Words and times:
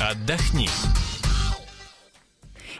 Отдохни. 0.00 0.68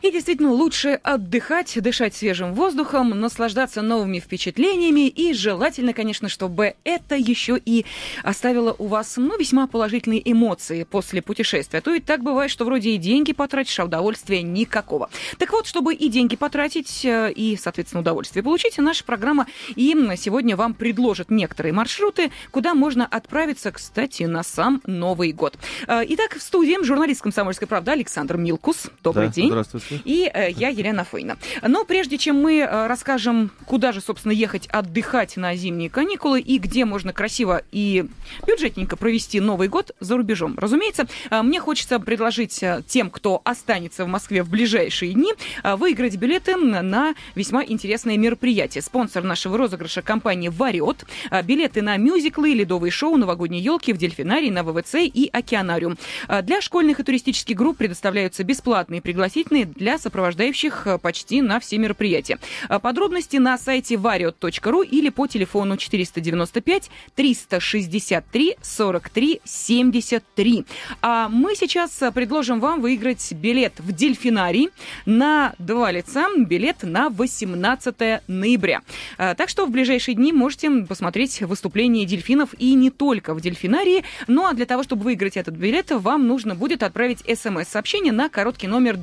И 0.04 0.10
действительно 0.10 0.52
лучше 0.52 1.00
отдыхать, 1.02 1.80
дышать 1.80 2.14
свежим 2.14 2.52
воздухом, 2.52 3.18
наслаждаться 3.18 3.80
новыми 3.80 4.18
впечатлениями 4.20 5.08
и 5.08 5.32
желательно, 5.32 5.94
конечно, 5.94 6.28
чтобы 6.28 6.74
это 6.84 7.14
еще 7.14 7.58
и 7.64 7.86
оставило 8.22 8.76
у 8.76 8.86
вас 8.86 9.16
ну, 9.16 9.38
весьма 9.38 9.66
положительные 9.66 10.20
эмоции 10.30 10.82
после 10.82 11.22
путешествия. 11.22 11.80
То 11.80 11.90
ведь 11.90 12.04
так 12.04 12.22
бывает, 12.22 12.50
что 12.50 12.66
вроде 12.66 12.90
и 12.90 12.98
деньги 12.98 13.32
потратишь, 13.32 13.80
а 13.80 13.86
удовольствия 13.86 14.42
никакого. 14.42 15.08
Так 15.38 15.52
вот, 15.52 15.66
чтобы 15.66 15.94
и 15.94 16.10
деньги 16.10 16.36
потратить, 16.36 17.02
э, 17.06 17.32
и, 17.32 17.56
соответственно, 17.56 18.02
удовольствие 18.02 18.42
получить, 18.42 18.76
наша 18.76 19.04
программа 19.04 19.46
и 19.74 19.94
сегодня 20.18 20.54
вам 20.54 20.74
предложит 20.74 21.30
некоторые 21.30 21.72
маршруты, 21.72 22.30
куда 22.50 22.74
можно 22.74 23.06
отправиться, 23.06 23.72
кстати, 23.72 24.24
на 24.24 24.42
сам 24.42 24.82
Новый 24.84 25.32
год. 25.32 25.56
Э, 25.86 26.02
итак, 26.06 26.36
в 26.36 26.42
студии 26.42 26.76
журналист 26.84 27.22
«Комсомольской 27.22 27.66
правды» 27.66 27.92
Александр 27.92 28.36
Милкус. 28.36 28.90
Добрый 29.02 29.28
Да, 29.28 29.32
день. 29.32 29.46
Здравствуйте. 29.46 29.93
И 30.04 30.30
э, 30.32 30.50
я 30.50 30.68
Елена 30.68 31.04
Фойна. 31.04 31.36
Но 31.62 31.84
прежде 31.84 32.18
чем 32.18 32.42
мы 32.42 32.58
э, 32.58 32.86
расскажем, 32.86 33.50
куда 33.66 33.92
же, 33.92 34.00
собственно, 34.00 34.32
ехать 34.32 34.66
отдыхать 34.68 35.36
на 35.36 35.54
зимние 35.54 35.90
каникулы 35.90 36.40
и 36.40 36.58
где 36.58 36.84
можно 36.84 37.12
красиво 37.12 37.62
и 37.72 38.06
бюджетненько 38.46 38.96
провести 38.96 39.40
Новый 39.40 39.68
год 39.68 39.94
за 40.00 40.16
рубежом, 40.16 40.58
разумеется, 40.58 41.06
э, 41.30 41.42
мне 41.42 41.60
хочется 41.60 41.98
предложить 42.00 42.62
тем, 42.86 43.10
кто 43.10 43.40
останется 43.44 44.04
в 44.04 44.08
Москве 44.08 44.42
в 44.42 44.48
ближайшие 44.48 45.12
дни, 45.12 45.32
выиграть 45.62 46.16
билеты 46.16 46.56
на 46.56 47.14
весьма 47.34 47.64
интересное 47.64 48.16
мероприятие. 48.16 48.82
Спонсор 48.82 49.22
нашего 49.22 49.56
розыгрыша 49.58 50.02
компания 50.02 50.50
«Вариот». 50.50 51.04
Билеты 51.44 51.82
на 51.82 51.96
мюзиклы, 51.96 52.54
ледовые 52.54 52.90
шоу, 52.90 53.16
новогодние 53.16 53.62
елки 53.62 53.92
в 53.92 53.96
дельфинарии, 53.96 54.50
на 54.50 54.62
ВВЦ 54.62 54.96
и 55.02 55.28
океанариум. 55.32 55.96
Для 56.42 56.60
школьных 56.60 57.00
и 57.00 57.02
туристических 57.02 57.56
групп 57.56 57.78
предоставляются 57.78 58.44
бесплатные 58.44 59.02
пригласительные 59.02 59.66
для 59.66 59.83
сопровождающих 59.98 60.86
э, 60.86 60.98
почти 60.98 61.42
на 61.42 61.60
все 61.60 61.78
мероприятия. 61.78 62.38
Э, 62.68 62.78
Подробности 62.78 63.36
на 63.36 63.58
сайте 63.58 63.94
variot.ru 63.94 64.84
или 64.86 65.08
по 65.10 65.26
телефону 65.26 65.76
495 65.76 66.90
363 67.14 68.56
43 68.62 69.40
73. 69.44 70.64
А 71.02 71.28
мы 71.28 71.54
сейчас 71.54 72.02
э, 72.02 72.10
предложим 72.12 72.60
вам 72.60 72.80
выиграть 72.80 73.32
билет 73.32 73.74
в 73.78 73.92
дельфинарий 73.92 74.70
на 75.06 75.54
два 75.58 75.90
лица, 75.90 76.28
билет 76.36 76.82
на 76.82 77.08
18 77.08 78.22
ноября. 78.26 78.82
Так 79.16 79.48
что 79.48 79.66
в 79.66 79.70
ближайшие 79.70 80.14
дни 80.14 80.32
можете 80.32 80.70
посмотреть 80.70 81.42
выступление 81.42 82.06
дельфинов 82.06 82.54
и 82.58 82.74
не 82.74 82.90
только 82.90 83.34
в 83.34 83.40
дельфинарии. 83.40 84.04
Ну 84.26 84.46
а 84.46 84.54
для 84.54 84.66
того, 84.66 84.82
чтобы 84.82 85.04
выиграть 85.04 85.36
этот 85.36 85.54
билет, 85.54 85.90
вам 85.90 86.26
нужно 86.26 86.54
будет 86.54 86.82
отправить 86.82 87.20
смс-сообщение 87.20 88.12
на 88.12 88.28
короткий 88.28 88.66
номер 88.66 88.96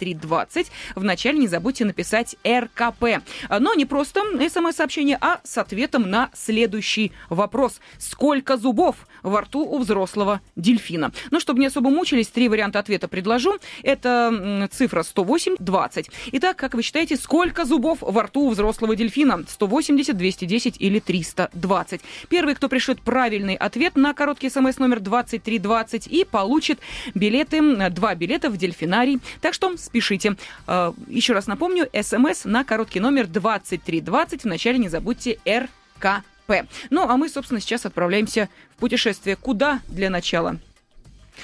2320. 0.00 0.72
Вначале 0.94 1.38
не 1.38 1.48
забудьте 1.48 1.84
написать 1.84 2.36
РКП. 2.46 3.22
Но 3.48 3.74
не 3.74 3.84
просто 3.84 4.22
смс-сообщение, 4.48 5.18
а 5.20 5.40
с 5.44 5.58
ответом 5.58 6.10
на 6.10 6.30
следующий 6.34 7.12
вопрос. 7.28 7.80
Сколько 7.98 8.56
зубов 8.56 8.96
во 9.22 9.42
рту 9.42 9.60
у 9.60 9.78
взрослого 9.78 10.40
дельфина? 10.56 11.12
Ну, 11.30 11.40
чтобы 11.40 11.60
не 11.60 11.66
особо 11.66 11.90
мучились, 11.90 12.28
три 12.28 12.48
варианта 12.48 12.78
ответа 12.78 13.08
предложу. 13.08 13.58
Это 13.82 14.68
цифра 14.72 15.02
108, 15.02 15.56
20. 15.58 16.10
Итак, 16.32 16.56
как 16.56 16.74
вы 16.74 16.82
считаете, 16.82 17.16
сколько 17.16 17.64
зубов 17.64 17.98
во 18.00 18.22
рту 18.22 18.46
у 18.46 18.50
взрослого 18.50 18.96
дельфина? 18.96 19.44
180, 19.48 20.16
210 20.16 20.76
или 20.78 20.98
320? 20.98 22.00
Первый, 22.28 22.54
кто 22.54 22.68
пришлет 22.68 23.00
правильный 23.02 23.54
ответ 23.54 23.96
на 23.96 24.14
короткий 24.14 24.48
смс 24.50 24.78
номер 24.78 25.00
2320 25.00 26.06
и 26.06 26.24
получит 26.24 26.78
билеты, 27.14 27.60
два 27.90 28.14
билета 28.14 28.50
в 28.50 28.56
дельфинарий. 28.56 29.20
Так 29.40 29.54
что 29.54 29.76
спешите. 29.90 30.36
Э, 30.66 30.92
Еще 31.08 31.32
раз 31.32 31.46
напомню, 31.46 31.88
смс 32.00 32.44
на 32.44 32.64
короткий 32.64 33.00
номер 33.00 33.26
2320. 33.26 34.44
Вначале 34.44 34.78
не 34.78 34.88
забудьте 34.88 35.38
РКП. 35.46 36.68
Ну, 36.90 37.08
а 37.08 37.16
мы, 37.16 37.28
собственно, 37.28 37.60
сейчас 37.60 37.86
отправляемся 37.86 38.48
в 38.76 38.80
путешествие. 38.80 39.36
Куда 39.36 39.80
для 39.88 40.08
начала? 40.10 40.58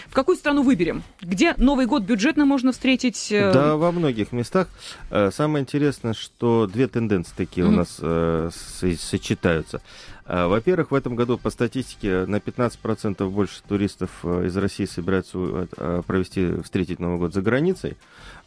В 0.08 0.14
какую 0.14 0.36
страну 0.36 0.62
выберем? 0.62 1.02
Где 1.20 1.54
Новый 1.56 1.86
год 1.86 2.02
бюджетно 2.02 2.44
можно 2.44 2.72
встретить? 2.72 3.30
э, 3.30 3.52
Да, 3.52 3.76
во 3.76 3.92
многих 3.92 4.32
местах. 4.32 4.68
Э, 5.10 5.30
Самое 5.32 5.62
интересное, 5.62 6.12
что 6.14 6.66
две 6.66 6.86
тенденции 6.88 7.32
такие 7.36 7.64
у 7.64 7.68
Мгм. 7.68 7.76
нас 7.78 7.98
э, 8.00 8.50
со- 8.52 8.96
сочетаются. 8.96 9.80
Во-первых, 10.28 10.90
в 10.90 10.94
этом 10.96 11.14
году 11.14 11.38
по 11.38 11.50
статистике 11.50 12.26
на 12.26 12.40
15% 12.40 13.30
больше 13.30 13.62
туристов 13.62 14.24
из 14.24 14.56
России 14.56 14.84
собираются 14.84 15.68
провести, 16.04 16.60
встретить 16.64 16.98
Новый 16.98 17.18
год 17.20 17.32
за 17.32 17.42
границей. 17.42 17.96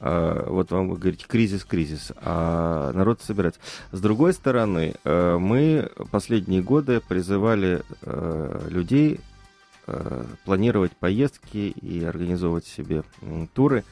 Вот 0.02 0.72
вам 0.72 0.90
вы 0.90 0.98
говорите, 0.98 1.24
кризис, 1.26 1.64
кризис, 1.64 2.12
а 2.18 2.92
народ 2.92 3.22
собирается. 3.22 3.62
С 3.94 4.02
другой 4.02 4.34
стороны, 4.34 4.96
мы 5.06 5.90
последние 6.12 6.62
годы 6.62 7.00
призывали 7.08 7.82
людей 8.70 9.22
планировать 10.46 10.96
поездки 10.96 11.58
и 11.58 12.04
организовывать 12.04 12.66
себе 12.66 13.04
туры 13.54 13.84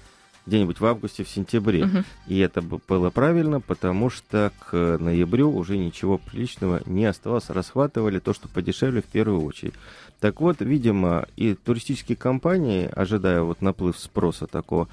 где-нибудь 0.48 0.80
в 0.80 0.86
августе, 0.86 1.24
в 1.24 1.30
сентябре. 1.30 1.86
мгм. 1.86 2.06
И 2.28 2.40
это 2.40 2.62
было 2.62 3.10
правильно, 3.10 3.60
потому 3.60 4.10
что 4.10 4.52
к 4.60 4.98
ноябрю 5.00 5.56
уже 5.56 5.78
ничего 5.78 6.18
приличного 6.18 6.82
не 6.86 7.06
оставалось. 7.06 7.50
Расхватывали 7.50 8.20
то, 8.20 8.34
что 8.34 8.48
подешевле 8.48 9.02
в 9.02 9.06
первую 9.06 9.42
очередь. 9.42 9.74
Так 10.20 10.42
вот, 10.42 10.58
видимо, 10.62 11.28
и 11.36 11.54
туристические 11.54 12.16
компании, 12.16 12.90
ожидая 12.92 13.42
вот 13.42 13.62
наплыв 13.62 14.00
спроса 14.00 14.48
такого, 14.48 14.88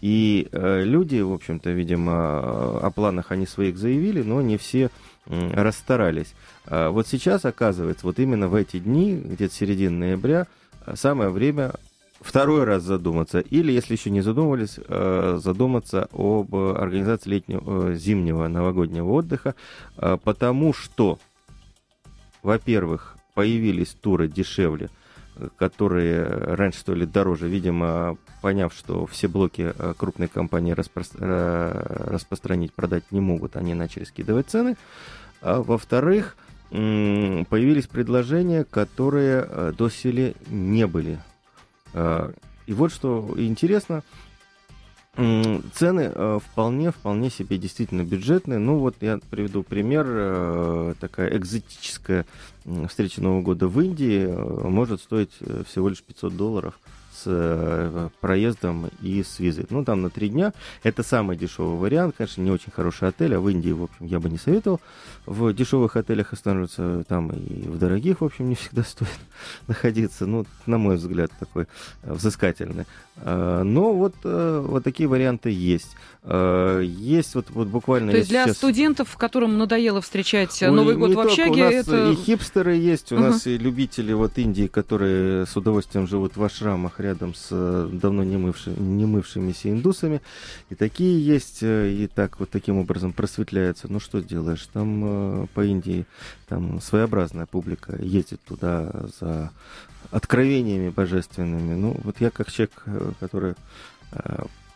и 0.00 0.48
э, 0.50 0.82
люди, 0.84 1.20
в 1.20 1.32
общем-то, 1.32 1.70
видимо, 1.70 2.12
э, 2.12 2.86
о 2.86 2.90
планах 2.90 3.32
они 3.32 3.46
своих 3.46 3.76
заявили, 3.76 4.22
но 4.22 4.40
не 4.40 4.56
все 4.56 4.90
м, 5.26 5.52
расстарались. 5.52 6.34
А 6.64 6.90
вот 6.90 7.06
сейчас, 7.06 7.44
оказывается, 7.44 8.06
вот 8.06 8.18
именно 8.18 8.48
в 8.48 8.54
эти 8.54 8.78
дни, 8.78 9.20
где-то 9.22 9.54
середина 9.54 9.98
ноября, 9.98 10.46
э, 10.86 10.94
самое 10.96 11.28
время 11.28 11.72
второй 12.20 12.64
раз 12.64 12.82
задуматься, 12.82 13.40
или, 13.40 13.72
если 13.72 13.94
еще 13.94 14.10
не 14.10 14.20
задумывались, 14.20 14.78
э, 14.78 15.38
задуматься 15.42 16.08
об 16.12 16.54
э, 16.54 16.74
организации 16.76 17.30
летнего, 17.30 17.90
э, 17.90 17.94
зимнего 17.94 18.46
новогоднего 18.48 19.10
отдыха, 19.10 19.54
потому 19.96 20.72
что, 20.72 21.18
во-первых, 22.42 23.16
появились 23.34 23.88
туры 23.88 24.28
дешевле, 24.28 24.90
которые 25.56 26.24
раньше 26.26 26.80
стоили 26.80 27.06
дороже, 27.06 27.48
видимо, 27.48 28.18
поняв, 28.42 28.74
что 28.74 29.06
все 29.06 29.28
блоки 29.28 29.72
крупные 29.96 30.28
компании 30.28 30.74
распро- 30.74 32.10
распространить, 32.10 32.74
продать 32.74 33.04
не 33.10 33.20
могут, 33.20 33.56
они 33.56 33.74
начали 33.74 34.04
скидывать 34.04 34.48
цены. 34.48 34.76
А 35.40 35.62
во-вторых, 35.62 36.36
появились 36.70 37.86
предложения, 37.86 38.64
которые 38.64 39.72
доселе 39.72 40.34
не 40.48 40.86
были 40.86 41.18
И 41.94 42.72
вот 42.72 42.92
что 42.92 43.34
интересно, 43.36 44.02
цены 45.16 46.12
э, 46.14 46.38
вполне, 46.42 46.92
вполне 46.92 47.30
себе 47.30 47.58
действительно 47.58 48.04
бюджетные. 48.04 48.58
Ну 48.58 48.78
вот 48.78 48.96
я 49.00 49.18
приведу 49.30 49.62
пример, 49.62 50.06
э, 50.08 50.94
такая 51.00 51.36
экзотическая 51.36 52.26
встреча 52.88 53.20
Нового 53.20 53.42
года 53.42 53.68
в 53.68 53.80
Индии 53.80 54.24
э, 54.26 54.68
может 54.68 55.02
стоить 55.02 55.32
э, 55.40 55.64
всего 55.66 55.88
лишь 55.88 56.02
500 56.02 56.36
долларов 56.36 56.78
с 57.20 57.24
э, 57.26 58.08
проездом 58.20 58.90
и 59.02 59.22
с 59.22 59.38
визой. 59.38 59.66
Ну, 59.70 59.84
там 59.84 60.02
на 60.02 60.10
три 60.10 60.28
дня. 60.28 60.52
Это 60.82 61.02
самый 61.02 61.36
дешевый 61.36 61.78
вариант. 61.78 62.14
Конечно, 62.16 62.42
не 62.42 62.50
очень 62.50 62.72
хороший 62.72 63.08
отель, 63.08 63.34
а 63.34 63.40
в 63.40 63.48
Индии, 63.48 63.70
в 63.72 63.82
общем, 63.84 64.06
я 64.06 64.20
бы 64.20 64.30
не 64.30 64.38
советовал 64.38 64.80
в 65.26 65.52
дешевых 65.52 65.96
отелях 65.96 66.32
останавливаться. 66.32 67.04
Там 67.08 67.30
и 67.30 67.68
в 67.68 67.78
дорогих, 67.78 68.20
в 68.20 68.24
общем, 68.24 68.48
не 68.48 68.54
всегда 68.54 68.82
стоит 68.88 69.08
находиться. 69.66 70.26
Ну, 70.26 70.46
на 70.66 70.78
мой 70.78 70.96
взгляд, 70.96 71.30
такой 71.38 71.66
э, 72.02 72.12
взыскательный. 72.12 72.84
А, 73.16 73.62
Но 73.62 73.92
вот, 73.92 74.14
э, 74.24 74.64
вот 74.66 74.84
такие 74.84 75.08
варианты 75.08 75.50
есть. 75.50 75.96
А, 76.22 76.80
Есть 76.80 77.34
вот, 77.34 77.46
вот 77.50 77.68
буквально... 77.68 78.12
То 78.12 78.18
есть 78.18 78.28
для 78.30 78.44
сейчас- 78.44 78.56
студентов, 78.58 79.16
которым 79.16 79.58
надоело 79.58 80.00
встречать 80.00 80.62
Ой, 80.62 80.70
Новый 80.70 80.96
год 80.96 81.14
в 81.14 81.20
общаге, 81.20 81.50
У 81.52 81.56
нас 81.56 81.74
это... 81.74 82.10
и 82.10 82.14
хипстеры 82.14 82.74
есть, 82.74 83.12
у 83.12 83.16
Ага. 83.16 83.28
нас 83.30 83.46
и 83.46 83.56
любители 83.56 84.12
вот 84.12 84.36
Индии, 84.38 84.66
которые 84.66 85.46
с 85.46 85.56
удовольствием 85.56 86.06
живут 86.06 86.36
в 86.36 86.42
ашрамах 86.42 87.00
рядом 87.00 87.09
с 87.34 87.48
э, 87.50 87.88
давно 87.92 88.24
не, 88.24 88.36
мывши- 88.36 88.78
не 88.78 89.06
мывшимися 89.06 89.70
индусами. 89.70 90.20
И 90.70 90.74
такие 90.74 91.24
есть, 91.24 91.62
э, 91.62 91.90
и 91.90 92.06
так 92.06 92.40
вот 92.40 92.50
таким 92.50 92.78
образом 92.78 93.12
просветляются. 93.12 93.86
Ну 93.90 94.00
что 94.00 94.20
сделаешь, 94.20 94.66
там 94.72 95.02
э, 95.04 95.46
по 95.54 95.64
Индии 95.64 96.06
там 96.48 96.80
своеобразная 96.80 97.46
публика 97.46 97.96
ездит 98.02 98.40
туда 98.42 99.06
за 99.20 99.50
откровениями 100.10 100.90
божественными. 100.90 101.74
Ну 101.74 101.96
вот 102.04 102.20
я 102.20 102.30
как 102.30 102.50
человек, 102.50 102.84
который 103.20 103.54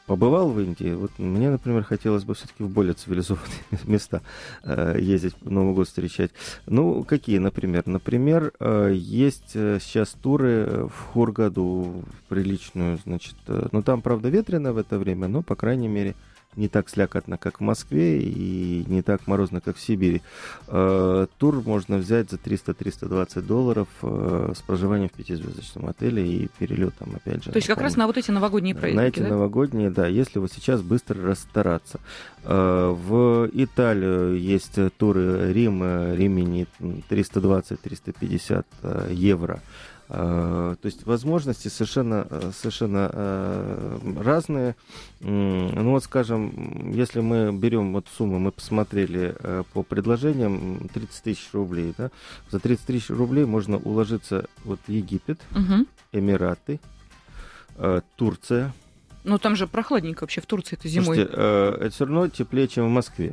побывал 0.07 0.51
в 0.51 0.61
Индии. 0.61 0.93
Вот 0.93 1.13
мне, 1.19 1.51
например, 1.51 1.83
хотелось 1.83 2.25
бы 2.25 2.35
все-таки 2.35 2.63
в 2.63 2.69
более 2.69 2.95
цивилизованные 2.95 3.49
места 3.85 4.23
э, 4.63 4.97
ездить, 5.01 5.35
Новый 5.43 5.75
год 5.75 5.89
встречать. 5.89 6.31
Ну, 6.67 7.05
какие, 7.05 7.39
например? 7.39 7.83
Например, 7.87 8.53
э, 8.61 8.93
есть 8.95 9.53
э, 9.55 9.79
сейчас 9.81 10.11
туры 10.11 10.89
в 10.89 11.13
Хургаду, 11.13 12.05
приличную, 12.29 12.99
значит, 13.05 13.37
э, 13.47 13.69
ну 13.73 13.83
там, 13.83 14.03
правда, 14.03 14.29
ветрено 14.29 14.73
в 14.73 14.79
это 14.79 14.99
время, 14.99 15.29
но, 15.29 15.43
по 15.43 15.57
крайней 15.57 15.89
мере, 15.89 16.15
не 16.57 16.69
так 16.69 16.89
слякотно, 16.89 17.39
как 17.39 17.61
в 17.61 17.63
Москве, 17.63 18.21
и 18.21 18.85
не 18.87 19.03
так 19.03 19.27
морозно, 19.27 19.61
как 19.61 19.77
в 19.77 19.81
Сибири. 19.81 20.23
Э, 20.69 21.27
тур 21.39 21.63
можно 21.65 21.97
взять 21.97 22.31
за 22.31 22.37
300-320 22.37 23.43
долларов 23.43 23.89
э, 24.03 24.53
с 24.57 24.63
проживанием 24.63 25.09
в 25.09 25.13
пятизвездочном 25.13 25.89
отеле 25.89 26.27
и 26.27 26.49
перелетом, 26.59 27.15
опять 27.15 27.45
же. 27.45 27.51
То 27.51 27.57
есть 27.57 27.69
как 27.69 27.81
раз 27.81 27.97
на 27.97 28.07
вот 28.07 28.17
эти 28.17 28.31
новогодние 28.31 28.75
праздники, 28.75 28.97
На 28.97 29.07
эти 29.07 29.21
да? 29.21 29.29
новогодние, 29.29 29.91
да, 29.91 30.07
если 30.07 30.39
вот 30.39 30.53
сейчас 30.53 30.83
быстро 30.83 31.23
расстараться. 31.23 32.01
Э, 32.45 32.95
в 32.95 33.49
Италию 33.53 34.39
есть 34.39 34.79
туры 34.97 35.53
Рим, 35.53 35.83
Римини 36.15 36.67
320-350 37.11 39.13
евро. 39.13 39.61
То 40.07 40.79
есть 40.83 41.07
возможности 41.07 41.69
совершенно, 41.69 42.27
совершенно 42.53 43.99
разные. 44.19 44.77
Ну 45.21 45.91
вот, 45.93 46.05
скажем, 46.05 46.93
если 46.93 47.21
мы 47.21 47.53
берем 47.53 47.95
вот 47.95 48.07
сумму, 48.15 48.39
мы 48.39 48.53
посмотрели 48.53 49.35
по 49.73 49.83
предложениям 49.83 50.89
30 50.93 51.23
тысяч 51.23 51.49
рублей, 51.55 51.95
да, 51.97 52.11
за 52.51 52.61
30 52.61 52.87
тысяч 52.87 53.09
рублей 53.09 53.47
можно 53.47 53.79
уложиться 53.79 54.47
вот 54.65 54.79
Египет, 54.89 55.41
угу. 55.53 55.87
Эмираты, 56.13 56.81
Турция. 58.17 58.75
Ну 59.25 59.39
там 59.39 59.57
же 59.57 59.67
прохладненько 59.67 60.25
вообще 60.25 60.43
в 60.43 60.47
Турции 60.47 60.77
это 60.77 60.87
зимой. 60.87 61.17
Слушайте, 61.17 61.33
это 61.33 61.91
все 61.91 62.05
равно 62.05 62.29
теплее, 62.29 62.69
чем 62.69 62.85
в 62.87 62.91
Москве. 62.91 63.31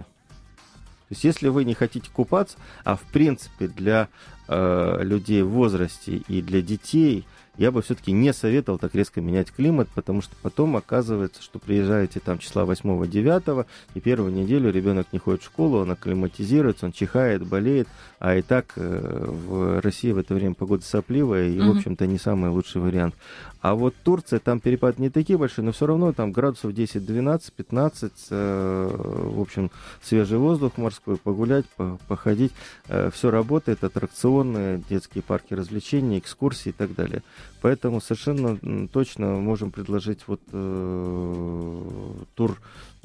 То 1.09 1.13
есть, 1.13 1.25
если 1.25 1.49
вы 1.49 1.65
не 1.65 1.73
хотите 1.73 2.09
купаться, 2.09 2.57
а 2.85 2.95
в 2.95 3.01
принципе 3.01 3.67
для 3.67 4.07
э, 4.51 5.03
людей 5.03 5.41
в 5.41 5.49
возрасте 5.49 6.21
и 6.27 6.41
для 6.41 6.61
детей 6.61 7.25
я 7.57 7.71
бы 7.71 7.81
все-таки 7.81 8.11
не 8.11 8.33
советовал 8.33 8.79
так 8.79 8.95
резко 8.95 9.21
менять 9.21 9.51
климат, 9.51 9.89
потому 9.93 10.21
что 10.21 10.35
потом 10.41 10.77
оказывается, 10.77 11.43
что 11.43 11.59
приезжаете 11.59 12.19
там 12.19 12.39
числа 12.39 12.63
8-9, 12.63 13.65
и 13.93 13.99
первую 13.99 14.31
неделю 14.33 14.71
ребенок 14.71 15.07
не 15.11 15.19
ходит 15.19 15.41
в 15.41 15.45
школу, 15.45 15.79
он 15.79 15.91
акклиматизируется, 15.91 16.85
он 16.85 16.91
чихает, 16.91 17.45
болеет, 17.45 17.87
а 18.19 18.35
и 18.35 18.41
так 18.41 18.73
э, 18.75 19.25
в 19.27 19.81
России 19.81 20.11
в 20.11 20.17
это 20.17 20.33
время 20.33 20.55
погода 20.55 20.83
сопливая, 20.83 21.49
и, 21.49 21.57
mm-hmm. 21.57 21.73
в 21.73 21.77
общем-то, 21.77 22.07
не 22.07 22.17
самый 22.17 22.49
лучший 22.49 22.81
вариант. 22.81 23.15
А 23.61 23.75
вот 23.75 23.93
Турция, 24.03 24.39
там 24.39 24.59
перепад 24.59 24.97
не 24.97 25.09
такие 25.09 25.37
большие, 25.37 25.63
но 25.63 25.71
все 25.71 25.85
равно 25.85 26.13
там 26.13 26.31
градусов 26.31 26.73
10, 26.73 27.05
12, 27.05 27.53
15, 27.53 28.11
э, 28.31 28.89
в 29.33 29.39
общем, 29.39 29.69
свежий 30.01 30.39
воздух 30.39 30.77
морской, 30.77 31.17
погулять, 31.17 31.65
по, 31.77 31.99
походить, 32.07 32.53
э, 32.87 33.11
все 33.13 33.29
работает, 33.29 33.83
аттракционные, 33.83 34.81
детские 34.89 35.21
парки 35.21 35.53
развлечений, 35.53 36.17
экскурсии 36.17 36.69
и 36.69 36.73
так 36.73 36.95
далее. 36.95 37.21
Поэтому 37.61 38.01
совершенно 38.01 38.87
точно 38.87 39.35
можем 39.35 39.71
предложить 39.71 40.21
вот 40.27 40.41
э, 40.51 42.13
тур 42.35 42.59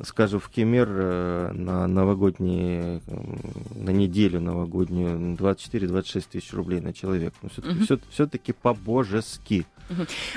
скажем, 0.05 0.41
в 0.41 0.49
Кемер 0.51 0.89
э, 0.91 1.53
на 1.53 1.87
новогодние, 1.87 3.01
на 3.75 3.91
неделю 3.91 4.41
новогоднюю 4.41 5.37
24-26 5.37 6.25
тысяч 6.33 6.53
рублей 6.53 6.81
на 6.81 6.93
человека. 6.93 7.37
Но 7.43 7.49
все-таки, 7.49 7.75
угу. 7.75 7.85
все, 7.85 7.99
все-таки 8.11 8.53
по-божески. 8.53 9.65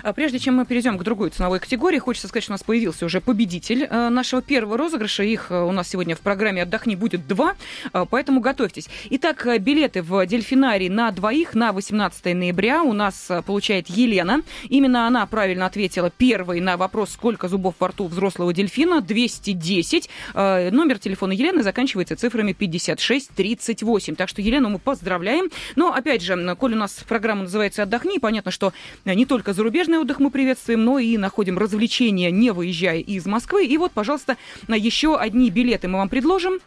А 0.03 0.13
прежде 0.13 0.38
чем 0.38 0.56
мы 0.56 0.65
перейдем 0.65 0.97
к 0.97 1.03
другой 1.03 1.31
ценовой 1.31 1.59
категории, 1.59 1.97
хочется 1.97 2.27
сказать, 2.27 2.44
что 2.44 2.53
у 2.53 2.56
нас 2.56 2.63
появился 2.63 3.06
уже 3.06 3.19
победитель 3.19 3.83
э, 3.83 4.09
нашего 4.09 4.41
первого 4.41 4.77
розыгрыша. 4.77 5.23
Их 5.23 5.47
э, 5.50 5.59
у 5.61 5.71
нас 5.71 5.89
сегодня 5.89 6.15
в 6.15 6.19
программе 6.19 6.61
«Отдохни» 6.61 6.95
будет 6.95 7.27
два, 7.27 7.56
поэтому 7.91 8.41
готовьтесь. 8.41 8.88
Итак, 9.09 9.45
билеты 9.59 10.03
в 10.03 10.25
дельфинарий 10.25 10.88
на 10.88 11.11
двоих 11.11 11.56
на 11.56 11.73
18 11.73 12.25
ноября 12.35 12.83
у 12.83 12.94
нас 12.94 13.29
получает 13.45 13.89
Елена. 13.89 14.41
Именно 14.69 15.07
она 15.07 15.25
правильно 15.25 15.65
ответила 15.65 16.09
первой 16.09 16.61
на 16.61 16.77
вопрос, 16.77 17.11
сколько 17.11 17.47
зубов 17.47 17.75
во 17.79 17.89
рту 17.89 18.07
взрослого 18.07 18.53
дельфина. 18.53 19.01
200 19.01 19.48
210. 19.53 20.09
Э, 20.33 20.69
номер 20.71 20.99
телефона 20.99 21.31
Елены 21.31 21.63
заканчивается 21.63 22.15
цифрами 22.15 22.53
5638. 22.53 24.15
Так 24.15 24.29
что 24.29 24.41
Елену 24.41 24.69
мы 24.69 24.79
поздравляем. 24.79 25.49
Но, 25.75 25.93
опять 25.93 26.21
же, 26.21 26.55
коль 26.55 26.73
у 26.73 26.77
нас 26.77 27.03
программа 27.07 27.43
называется 27.43 27.83
«Отдохни», 27.83 28.19
понятно, 28.19 28.51
что 28.51 28.73
не 29.05 29.25
только 29.25 29.53
зарубежный 29.53 29.99
отдых 29.99 30.19
мы 30.19 30.31
приветствуем, 30.31 30.83
но 30.83 30.99
и 30.99 31.17
находим 31.17 31.57
развлечения, 31.57 32.31
не 32.31 32.51
выезжая 32.51 32.99
из 32.99 33.25
Москвы. 33.25 33.65
И 33.65 33.77
вот, 33.77 33.91
пожалуйста, 33.91 34.37
еще 34.67 35.17
одни 35.17 35.49
билеты 35.49 35.87
мы 35.87 35.99
вам 35.99 36.09
предложим. 36.09 36.59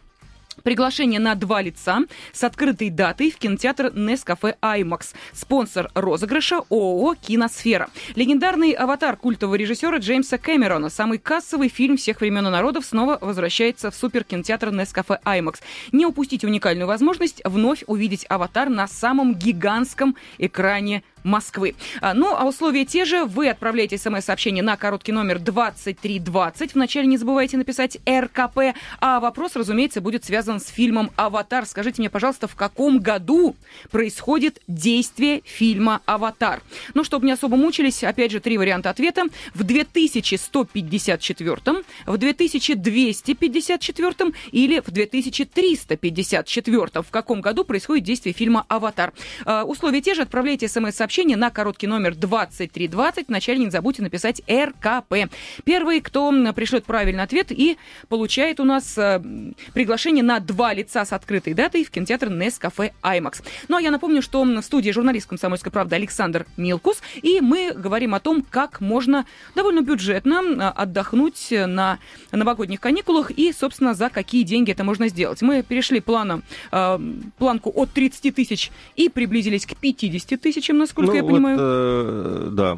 Приглашение 0.61 1.19
на 1.19 1.35
два 1.35 1.61
лица 1.61 2.01
с 2.31 2.43
открытой 2.43 2.89
датой 2.89 3.31
в 3.31 3.37
кинотеатр 3.37 3.91
Нескафе 3.95 4.55
Аймакс. 4.61 5.13
Спонсор 5.33 5.89
розыгрыша 5.95 6.61
ООО 6.69 7.15
«Киносфера». 7.15 7.89
Легендарный 8.15 8.71
аватар 8.71 9.17
культового 9.17 9.55
режиссера 9.55 9.97
Джеймса 9.97 10.37
Кэмерона, 10.37 10.89
самый 10.89 11.17
кассовый 11.17 11.69
фильм 11.69 11.97
всех 11.97 12.21
времен 12.21 12.47
и 12.47 12.51
народов, 12.51 12.85
снова 12.85 13.17
возвращается 13.19 13.89
в 13.89 13.95
суперкинотеатр 13.95 14.71
Нескафе 14.71 15.19
Аймакс. 15.23 15.61
Не 15.91 16.05
упустите 16.05 16.45
уникальную 16.45 16.87
возможность 16.87 17.41
вновь 17.45 17.83
увидеть 17.87 18.25
аватар 18.29 18.69
на 18.69 18.87
самом 18.87 19.35
гигантском 19.35 20.15
экране 20.37 21.03
Москвы. 21.23 21.75
А, 22.01 22.13
ну, 22.13 22.35
а 22.35 22.45
условия 22.45 22.85
те 22.85 23.05
же. 23.05 23.23
Вы 23.25 23.49
отправляете 23.49 23.97
смс-сообщение 23.97 24.61
на 24.63 24.77
короткий 24.77 25.13
номер 25.13 25.39
2320. 25.39 26.75
Вначале 26.75 27.07
не 27.07 27.17
забывайте 27.17 27.57
написать 27.57 27.97
РКП. 28.07 28.75
А 28.99 29.19
вопрос, 29.19 29.55
разумеется, 29.55 30.01
будет 30.01 30.25
связан 30.25 30.59
с 30.59 30.67
фильмом 30.67 31.09
«Аватар». 31.15 31.65
Скажите 31.65 32.01
мне, 32.01 32.09
пожалуйста, 32.09 32.47
в 32.47 32.55
каком 32.55 32.99
году 32.99 33.55
происходит 33.89 34.59
действие 34.67 35.41
фильма 35.45 36.01
«Аватар»? 36.05 36.61
Ну, 36.93 37.03
чтобы 37.03 37.25
не 37.25 37.31
особо 37.31 37.55
мучились, 37.55 38.03
опять 38.03 38.31
же, 38.31 38.39
три 38.39 38.57
варианта 38.57 38.89
ответа. 38.89 39.23
В 39.53 39.63
2154, 39.63 41.83
в 42.05 42.17
2254 42.17 44.33
или 44.51 44.79
в 44.79 44.91
2354. 44.91 47.01
В 47.01 47.11
каком 47.11 47.41
году 47.41 47.63
происходит 47.63 48.03
действие 48.03 48.33
фильма 48.33 48.65
«Аватар»? 48.67 49.13
А, 49.45 49.63
условия 49.63 50.01
те 50.01 50.13
же. 50.13 50.23
Отправляйте 50.23 50.67
смс-сообщение 50.67 51.12
сообщение 51.13 51.37
на 51.37 51.51
короткий 51.51 51.85
номер 51.85 52.15
2320. 52.15 53.27
Вначале 53.27 53.59
не 53.59 53.69
забудьте 53.69 54.01
написать 54.01 54.41
РКП. 54.49 55.31
Первый, 55.63 56.01
кто 56.01 56.33
пришлет 56.55 56.85
правильный 56.85 57.21
ответ 57.21 57.51
и 57.51 57.77
получает 58.09 58.59
у 58.59 58.63
нас 58.63 58.97
э, 58.97 59.21
приглашение 59.75 60.23
на 60.23 60.39
два 60.39 60.73
лица 60.73 61.05
с 61.05 61.13
открытой 61.13 61.53
датой 61.53 61.83
в 61.83 61.91
кинотеатр 61.91 62.31
Нескафе 62.31 62.93
Аймакс. 63.03 63.43
Ну 63.67 63.77
а 63.77 63.81
я 63.83 63.91
напомню, 63.91 64.23
что 64.23 64.43
в 64.43 64.61
студии 64.63 64.89
журналист 64.89 65.27
«Комсомольской 65.27 65.71
правды» 65.71 65.95
Александр 65.95 66.47
Милкус, 66.57 67.03
и 67.21 67.41
мы 67.41 67.73
говорим 67.75 68.15
о 68.15 68.19
том, 68.19 68.43
как 68.49 68.81
можно 68.81 69.27
довольно 69.53 69.81
бюджетно 69.81 70.71
отдохнуть 70.71 71.49
на 71.51 71.99
новогодних 72.31 72.79
каникулах 72.79 73.29
и, 73.29 73.53
собственно, 73.53 73.93
за 73.93 74.09
какие 74.09 74.41
деньги 74.41 74.71
это 74.71 74.83
можно 74.83 75.07
сделать. 75.09 75.43
Мы 75.43 75.61
перешли 75.61 75.99
планом, 75.99 76.41
э, 76.71 76.99
планку 77.37 77.71
от 77.75 77.91
30 77.91 78.31
тысяч 78.31 78.71
и 78.95 79.09
приблизились 79.09 79.67
к 79.67 79.75
50 79.75 80.41
тысячам, 80.41 80.79
насколько 80.79 81.02
насколько 81.03 81.11
ну, 81.11 81.15
я 81.15 81.23
вот, 81.23 81.31
понимаю. 81.31 81.57
Э, 81.59 82.49
да, 82.51 82.77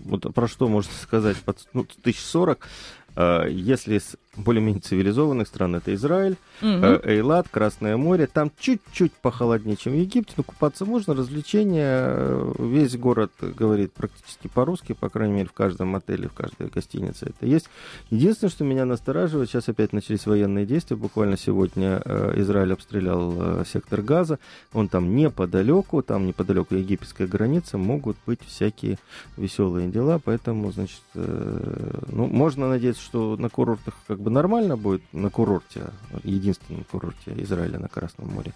вот 0.00 0.34
про 0.34 0.48
что 0.48 0.68
можно 0.68 0.92
сказать, 0.92 1.36
под, 1.38 1.58
ну, 1.72 1.80
1040. 1.80 2.68
Э, 3.16 3.46
если 3.50 4.00
более-менее 4.38 4.80
цивилизованных 4.80 5.48
стран 5.48 5.76
это 5.76 5.94
Израиль, 5.94 6.36
угу. 6.62 6.68
Эйлат, 7.04 7.48
Красное 7.48 7.96
море. 7.96 8.26
Там 8.26 8.50
чуть-чуть 8.58 9.12
похолоднее, 9.12 9.76
чем 9.76 9.92
в 9.92 9.96
Египте, 9.96 10.34
но 10.36 10.42
купаться 10.42 10.84
можно. 10.84 11.14
Развлечения. 11.14 12.04
Э, 12.08 12.52
весь 12.58 12.96
город 12.96 13.32
говорит 13.40 13.92
практически 13.92 14.48
по-русски, 14.48 14.92
по 14.92 15.08
крайней 15.08 15.34
мере, 15.34 15.48
в 15.48 15.52
каждом 15.52 15.94
отеле, 15.96 16.28
в 16.28 16.32
каждой 16.32 16.68
гостинице 16.68 17.26
это 17.26 17.46
есть. 17.46 17.68
Единственное, 18.10 18.50
что 18.50 18.64
меня 18.64 18.84
настораживает, 18.84 19.48
сейчас 19.48 19.68
опять 19.68 19.92
начались 19.92 20.26
военные 20.26 20.66
действия. 20.66 20.96
Буквально 20.96 21.36
сегодня 21.36 22.02
Израиль 22.36 22.72
обстрелял 22.72 23.64
сектор 23.64 24.02
Газа. 24.02 24.38
Он 24.72 24.88
там 24.88 25.16
неподалеку, 25.16 26.02
там 26.02 26.26
неподалеку 26.26 26.74
египетская 26.74 27.26
граница, 27.26 27.78
могут 27.78 28.16
быть 28.26 28.40
всякие 28.46 28.98
веселые 29.36 29.88
дела. 29.88 30.20
Поэтому, 30.24 30.70
значит, 30.72 31.02
ну, 31.14 32.26
можно 32.26 32.68
надеяться, 32.68 33.02
что 33.02 33.36
на 33.36 33.48
курортах 33.48 33.94
как 34.06 34.20
бы 34.20 34.27
нормально 34.30 34.76
будет 34.76 35.02
на 35.12 35.30
курорте, 35.30 35.90
единственном 36.24 36.84
курорте 36.84 37.34
Израиля 37.36 37.78
на 37.78 37.88
Красном 37.88 38.28
море. 38.28 38.52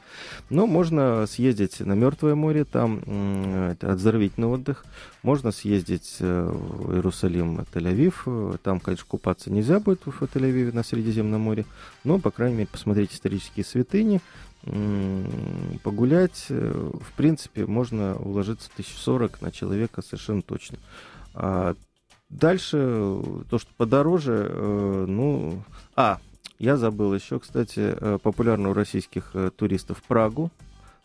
Но 0.51 0.67
можно 0.67 1.27
съездить 1.27 1.81
на 1.81 1.93
Мертвое 1.95 2.35
море, 2.35 2.65
там 2.65 2.99
это 3.71 3.93
отзорвительный 3.93 4.49
отдых. 4.49 4.85
Можно 5.23 5.53
съездить 5.53 6.17
э, 6.21 6.51
в 6.51 6.95
Иерусалим, 6.95 7.61
Тель-Авив. 7.73 8.59
Там, 8.63 8.81
конечно, 8.81 9.07
купаться 9.09 9.51
нельзя 9.53 9.79
будет 9.81 10.01
в 10.05 10.23
Тель-Авиве 10.23 10.75
на 10.75 10.83
Средиземном 10.83 11.41
море. 11.41 11.65
Но, 12.05 12.19
по 12.19 12.31
крайней 12.31 12.57
мере, 12.57 12.69
посмотреть 12.71 13.13
исторические 13.13 13.65
святыни, 13.65 14.21
погулять. 15.83 16.47
В 16.49 17.13
принципе, 17.17 17.67
можно 17.67 18.17
уложиться 18.17 18.69
в 18.71 18.73
1040 18.73 19.43
на 19.43 19.53
человека 19.53 20.03
совершенно 20.03 20.43
точно. 20.43 20.79
А 21.35 21.75
дальше, 22.33 23.23
то, 23.49 23.59
что 23.59 23.71
подороже, 23.77 25.05
ну... 25.09 25.63
А, 25.95 26.19
я 26.59 26.77
забыл 26.77 27.15
еще, 27.15 27.39
кстати, 27.39 28.19
популярную 28.19 28.71
у 28.71 28.75
российских 28.75 29.35
туристов 29.57 30.03
Прагу. 30.03 30.51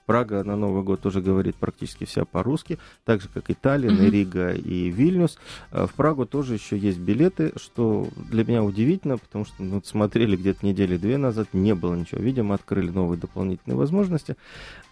Прага 0.07 0.41
на 0.45 0.55
Новый 0.55 0.83
год 0.83 1.01
тоже 1.01 1.21
говорит 1.21 1.57
практически 1.57 2.05
вся 2.05 2.23
по-русски, 2.23 2.79
так 3.03 3.21
же, 3.21 3.27
как 3.27 3.49
и 3.49 3.53
Таллин, 3.53 4.01
и 4.01 4.09
Рига, 4.09 4.53
и 4.53 4.89
Вильнюс. 4.89 5.37
А 5.69 5.85
в 5.85 5.93
Прагу 5.93 6.25
тоже 6.25 6.53
еще 6.53 6.77
есть 6.77 6.97
билеты, 6.97 7.51
что 7.57 8.07
для 8.15 8.45
меня 8.45 8.63
удивительно, 8.63 9.17
потому 9.17 9.43
что 9.43 9.61
ну, 9.61 9.81
смотрели 9.83 10.37
где-то 10.37 10.65
недели 10.65 10.95
две 10.95 11.17
назад, 11.17 11.49
не 11.51 11.75
было 11.75 11.93
ничего. 11.93 12.21
Видимо, 12.21 12.55
открыли 12.55 12.89
новые 12.89 13.19
дополнительные 13.19 13.75
возможности. 13.75 14.37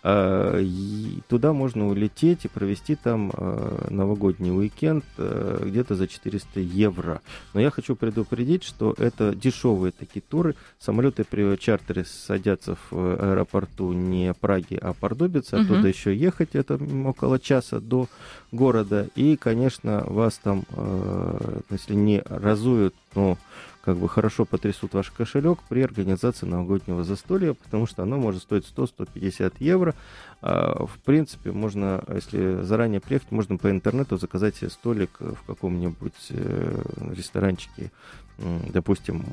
А, 0.04 0.60
и 0.60 1.22
туда 1.30 1.54
можно 1.54 1.88
улететь 1.88 2.44
и 2.44 2.50
провести 2.50 2.96
там 2.96 3.32
а, 3.34 3.88
новогодний 3.90 4.52
уикенд 4.52 5.06
где-то 5.18 5.96
за 5.96 6.10
400 6.10 6.60
евро. 6.60 7.22
Но 7.54 7.62
я 7.62 7.72
хочу 7.72 7.96
предупредить, 7.96 8.64
что 8.64 8.94
это 8.98 9.34
дешевые 9.34 9.94
такие 9.94 10.22
туры. 10.22 10.56
Самолеты 10.78 11.24
при 11.24 11.56
чартере 11.56 12.04
садятся 12.04 12.76
в 12.90 12.94
аэропорту 12.94 13.94
не 13.94 14.34
Праги, 14.34 14.78
а 14.80 14.94
Пордубице, 15.06 15.54
оттуда 15.54 15.82
угу. 15.82 15.88
еще 15.88 16.16
ехать, 16.16 16.56
это 16.56 16.80
около 17.06 17.38
часа 17.38 17.80
до 17.80 18.08
города. 18.52 19.08
И, 19.16 19.36
конечно, 19.36 20.04
вас 20.08 20.40
там, 20.42 20.64
э, 20.72 21.60
если 21.70 21.94
не 21.94 22.24
разуют, 22.26 22.96
но 23.14 23.38
как 23.86 23.98
бы 23.98 24.10
хорошо 24.10 24.46
потрясут 24.46 24.94
ваш 24.94 25.12
кошелек 25.12 25.60
при 25.70 25.82
организации 25.82 26.48
новогоднего 26.48 27.04
застолья, 27.04 27.54
потому 27.54 27.86
что 27.86 28.04
оно 28.04 28.18
может 28.18 28.42
стоить 28.42 28.66
100-150 28.76 29.54
евро. 29.60 29.94
А, 30.42 30.86
в 30.86 30.98
принципе, 31.00 31.52
можно, 31.52 32.04
если 32.14 32.62
заранее 32.64 33.00
приехать, 33.00 33.32
можно 33.32 33.58
по 33.58 33.70
интернету 33.70 34.18
заказать 34.18 34.56
себе 34.56 34.72
столик 34.72 35.12
в 35.20 35.38
каком-нибудь 35.46 36.14
э, 36.30 36.82
ресторанчике, 37.16 37.92
допустим, 38.38 39.24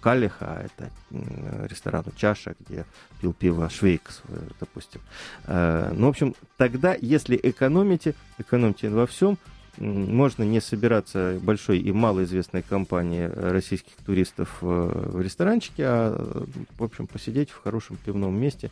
Калиха, 0.00 0.66
это 0.66 0.90
ресторан 1.68 2.04
у 2.06 2.10
Чаша, 2.18 2.54
где 2.60 2.84
пил 3.20 3.32
пиво 3.32 3.70
Швейкс, 3.70 4.22
допустим. 4.60 5.00
Э, 5.44 5.92
ну, 5.94 6.06
в 6.06 6.10
общем, 6.10 6.34
тогда, 6.56 6.94
если 7.00 7.38
экономите, 7.42 8.14
экономите 8.38 8.90
во 8.90 9.06
всем, 9.06 9.38
можно 9.78 10.42
не 10.42 10.60
собираться 10.60 11.38
большой 11.42 11.78
и 11.78 11.92
малоизвестной 11.92 12.62
компании 12.62 13.30
российских 13.34 13.92
туристов 14.04 14.58
в 14.60 15.20
ресторанчике, 15.20 15.84
а, 15.86 16.46
в 16.78 16.82
общем, 16.82 17.06
посидеть 17.06 17.50
в 17.50 17.62
хорошем 17.62 17.96
пивном 18.04 18.38
месте 18.38 18.70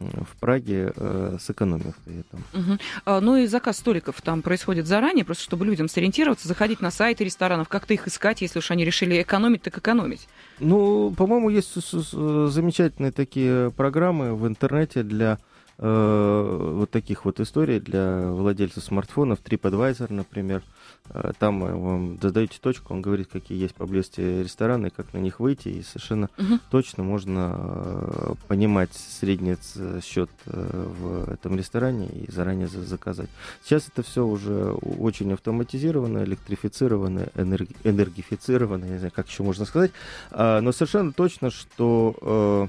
в 0.00 0.40
Праге, 0.40 0.92
э, 0.96 1.36
сэкономив 1.40 1.94
при 2.04 2.20
этом. 2.20 2.42
Угу. 2.54 2.78
А, 3.04 3.20
ну 3.20 3.36
и 3.36 3.46
заказ 3.46 3.78
столиков 3.78 4.20
там 4.22 4.40
происходит 4.40 4.86
заранее, 4.86 5.24
просто 5.24 5.44
чтобы 5.44 5.66
людям 5.66 5.88
сориентироваться, 5.88 6.48
заходить 6.48 6.80
на 6.80 6.90
сайты 6.90 7.24
ресторанов, 7.24 7.68
как-то 7.68 7.92
их 7.92 8.08
искать, 8.08 8.40
если 8.40 8.60
уж 8.60 8.70
они 8.70 8.84
решили 8.84 9.20
экономить, 9.20 9.62
так 9.62 9.76
экономить. 9.76 10.26
Ну, 10.58 11.12
по-моему, 11.16 11.50
есть 11.50 11.74
замечательные 11.74 13.12
такие 13.12 13.70
программы 13.72 14.34
в 14.34 14.46
интернете 14.46 15.02
для 15.02 15.38
Э, 15.82 16.72
вот 16.74 16.90
таких 16.90 17.24
вот 17.24 17.40
историй 17.40 17.80
для 17.80 18.30
владельцев 18.32 18.84
смартфонов, 18.84 19.38
TripAdvisor, 19.42 20.12
например. 20.12 20.62
Э, 21.08 21.32
там 21.38 21.60
вам 21.60 22.18
задаете 22.20 22.58
точку, 22.60 22.92
он 22.92 23.00
говорит, 23.00 23.28
какие 23.32 23.58
есть 23.58 23.74
поблизости 23.74 24.20
рестораны, 24.20 24.90
как 24.90 25.14
на 25.14 25.18
них 25.18 25.40
выйти, 25.40 25.68
и 25.68 25.82
совершенно 25.82 26.28
угу. 26.36 26.58
точно 26.70 27.02
можно 27.02 27.56
э, 27.56 28.34
понимать 28.46 28.92
средний 28.92 29.56
счет 30.04 30.30
в 30.44 31.30
этом 31.32 31.56
ресторане 31.56 32.08
и 32.08 32.30
заранее 32.30 32.68
заказать. 32.68 33.30
Сейчас 33.64 33.88
это 33.88 34.02
все 34.02 34.26
уже 34.26 34.72
очень 34.72 35.32
автоматизировано, 35.32 36.24
электрифицировано, 36.24 37.28
энерги 37.34 37.74
энергифицировано, 37.84 38.84
не 38.84 38.98
знаю, 38.98 39.12
как 39.14 39.28
еще 39.28 39.42
можно 39.42 39.64
сказать, 39.64 39.92
а, 40.30 40.60
но 40.60 40.72
совершенно 40.72 41.12
точно, 41.12 41.50
что 41.50 42.68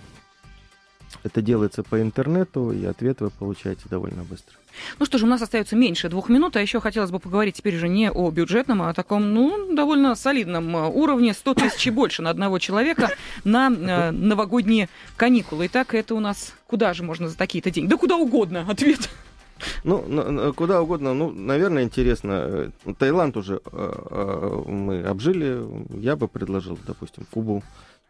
это 1.24 1.42
делается 1.42 1.84
по 1.84 2.02
интернету, 2.02 2.72
и 2.72 2.86
ответ 2.86 3.22
вы 3.22 3.30
получаете 3.30 3.84
довольно 3.90 4.24
быстро. 4.24 4.56
Ну 5.00 5.06
что 5.06 5.18
ж, 5.18 5.24
у 5.24 5.28
нас 5.28 5.42
остается 5.42 5.76
меньше 5.76 6.10
двух 6.10 6.30
минут, 6.30 6.56
а 6.56 6.62
еще 6.62 6.80
хотелось 6.80 7.12
бы 7.12 7.20
поговорить 7.20 7.56
теперь 7.56 7.76
уже 7.76 7.90
не 7.90 8.10
о 8.10 8.32
бюджетном, 8.32 8.82
а 8.82 8.90
о 8.90 8.94
таком, 8.94 9.34
ну, 9.34 9.74
довольно 9.76 10.16
солидном 10.16 10.76
э, 10.76 10.88
уровне, 10.88 11.34
100 11.34 11.54
тысяч 11.56 11.88
и 11.88 11.90
больше 11.90 12.22
на 12.22 12.30
одного 12.30 12.60
человека 12.60 13.12
на 13.44 13.70
э, 13.70 14.12
новогодние 14.12 14.90
каникулы. 15.18 15.68
Итак, 15.68 15.94
это 15.94 16.16
у 16.16 16.20
нас 16.20 16.54
куда 16.68 16.94
же 16.94 17.04
можно 17.04 17.28
за 17.28 17.38
такие-то 17.38 17.72
деньги? 17.72 17.90
Да 17.90 17.98
куда 17.98 18.18
угодно, 18.18 18.66
ответ. 18.70 19.10
Ну, 19.84 20.54
куда 20.56 20.82
угодно. 20.82 21.14
Ну, 21.14 21.32
наверное, 21.32 21.84
интересно. 21.84 22.72
Э, 22.86 22.94
Таиланд 22.98 23.38
уже 23.38 23.62
э, 23.72 24.64
мы 24.68 25.04
обжили. 25.04 25.64
Я 26.00 26.16
бы 26.16 26.28
предложил, 26.28 26.78
допустим, 26.88 27.26
Кубу 27.32 27.64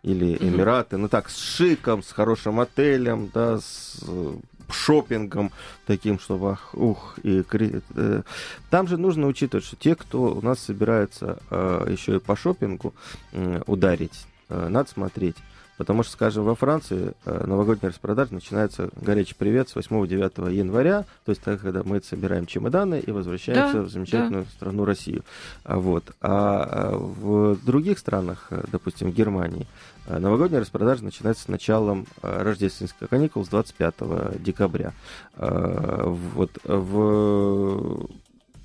или 0.04 0.38
Эмираты, 0.40 0.98
ну 0.98 1.08
так, 1.08 1.30
с 1.30 1.38
шиком, 1.38 2.02
с 2.02 2.12
хорошим 2.12 2.60
отелем, 2.60 3.30
да, 3.34 3.60
с 3.60 4.00
э, 4.08 4.34
шопингом 4.72 5.52
таким, 5.86 6.20
чтобы 6.20 6.52
ах, 6.52 6.74
ух, 6.74 7.20
и 7.24 7.44
э, 7.52 8.22
там 8.70 8.88
же 8.88 8.98
нужно 8.98 9.28
учитывать, 9.28 9.66
что 9.66 9.76
те, 9.76 9.96
кто 9.96 10.34
у 10.34 10.42
нас 10.42 10.60
собирается 10.60 11.40
э, 11.50 11.88
еще 11.92 12.16
и 12.16 12.20
по 12.20 12.36
шопингу 12.36 12.94
э, 13.32 13.62
ударить, 13.68 14.26
э, 14.50 14.68
надо 14.70 14.90
смотреть. 14.90 15.36
Потому 15.82 16.04
что, 16.04 16.12
скажем, 16.12 16.44
во 16.44 16.54
Франции 16.54 17.14
э, 17.26 17.44
новогодняя 17.48 17.92
распродажа 17.92 18.36
начинается 18.36 18.92
горячий 18.98 19.34
привет 19.34 19.68
с 19.68 19.76
8-9 19.76 20.54
января, 20.54 21.06
то 21.26 21.32
есть 21.32 21.42
так, 21.42 21.60
когда 21.60 21.82
мы 21.82 22.00
собираем 22.04 22.46
чемоданы 22.46 23.00
и 23.00 23.10
возвращаемся 23.10 23.78
да, 23.78 23.82
в 23.82 23.90
замечательную 23.90 24.44
да. 24.44 24.50
страну 24.52 24.86
Россию. 24.86 25.24
А, 25.64 25.78
вот. 25.78 26.04
а 26.22 26.96
в 26.96 27.58
других 27.66 27.98
странах, 27.98 28.46
э, 28.52 28.64
допустим, 28.72 29.10
в 29.10 29.16
Германии, 29.16 29.66
э, 30.06 30.20
новогодняя 30.20 30.62
распродажа 30.62 31.04
начинается 31.04 31.46
с 31.46 31.48
началом 31.48 32.06
рождественских 32.22 33.10
каникул 33.10 33.44
с 33.44 33.48
25 33.50 34.40
декабря. 34.40 34.94
Вот. 35.36 36.52
В 36.64 38.08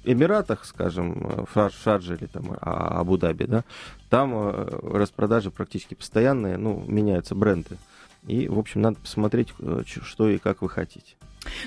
Эмиратах, 0.07 0.65
скажем, 0.65 1.47
в 1.53 1.71
Шарже 1.83 2.17
или 2.17 2.27
там 2.27 2.57
а, 2.61 3.01
Абу-Даби, 3.01 3.45
да, 3.45 3.65
там 4.09 4.33
э, 4.35 4.97
распродажи 4.97 5.51
практически 5.51 5.95
постоянные, 5.95 6.57
ну, 6.57 6.85
меняются 6.87 7.35
бренды. 7.35 7.77
И, 8.27 8.49
в 8.49 8.59
общем, 8.59 8.83
надо 8.83 8.99
посмотреть, 8.99 9.53
э, 9.59 9.83
что 9.87 10.29
и 10.29 10.39
как 10.39 10.63
вы 10.63 10.69
хотите. 10.69 11.15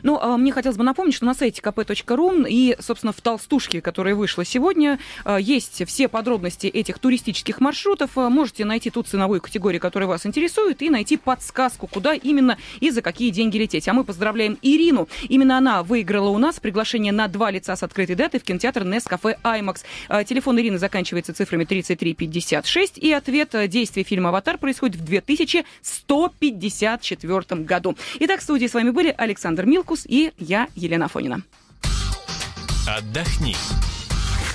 Ну, 0.03 0.19
а 0.19 0.38
мне 0.38 0.51
хотелось 0.51 0.77
бы 0.77 0.83
напомнить, 0.83 1.15
что 1.15 1.25
на 1.25 1.33
сайте 1.33 1.62
kp.ru 1.62 2.45
и, 2.48 2.75
собственно, 2.79 3.13
в 3.13 3.21
толстушке, 3.21 3.81
которая 3.81 4.15
вышла 4.15 4.45
сегодня, 4.45 5.00
а, 5.24 5.38
есть 5.38 5.86
все 5.88 6.07
подробности 6.07 6.67
этих 6.67 7.00
туристических 7.00 7.59
маршрутов. 7.59 8.17
А, 8.17 8.29
можете 8.29 8.65
найти 8.65 8.89
ту 8.89 9.03
ценовую 9.03 9.41
категорию, 9.41 9.81
которая 9.81 10.07
вас 10.07 10.25
интересует, 10.25 10.81
и 10.81 10.89
найти 10.89 11.17
подсказку, 11.17 11.88
куда 11.88 12.13
именно 12.13 12.57
и 12.79 12.91
за 12.91 13.01
какие 13.01 13.29
деньги 13.29 13.57
лететь. 13.57 13.88
А 13.88 13.93
мы 13.93 14.03
поздравляем 14.03 14.57
Ирину. 14.62 15.07
Именно 15.27 15.57
она 15.57 15.83
выиграла 15.83 16.29
у 16.29 16.38
нас 16.38 16.59
приглашение 16.59 17.13
на 17.13 17.27
два 17.27 17.51
лица 17.51 17.75
с 17.75 17.83
открытой 17.83 18.15
датой 18.15 18.39
в 18.39 18.43
кинотеатр 18.43 18.83
Нескафе 18.83 19.38
Аймакс. 19.43 19.83
Телефон 20.25 20.59
Ирины 20.59 20.77
заканчивается 20.77 21.33
цифрами 21.33 21.65
3356, 21.65 22.98
и 22.98 23.12
ответ 23.12 23.55
действия 23.67 24.03
фильма 24.03 24.29
«Аватар» 24.29 24.57
происходит 24.57 24.98
в 24.98 25.05
2154 25.05 27.63
году. 27.63 27.95
Итак, 28.19 28.39
в 28.39 28.43
студии 28.43 28.67
с 28.67 28.74
вами 28.74 28.89
были 28.89 29.13
Александр 29.17 29.65
Милкус 29.69 30.05
и 30.07 30.31
я, 30.39 30.67
Елена 30.75 31.07
Фонина. 31.07 31.43
Отдохни. 32.88 33.55